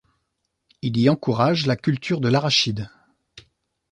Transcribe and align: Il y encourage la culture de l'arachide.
Il 0.81 0.97
y 0.97 1.09
encourage 1.11 1.67
la 1.67 1.75
culture 1.75 2.21
de 2.21 2.27
l'arachide. 2.27 2.89